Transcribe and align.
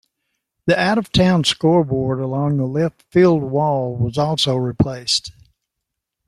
The 0.65 0.75
out-of-town 0.79 1.43
scoreboard 1.43 2.19
along 2.19 2.57
the 2.57 2.65
left 2.65 3.03
field 3.11 3.43
wall 3.43 3.95
was 3.95 4.17
also 4.17 4.55
replaced. 4.55 5.31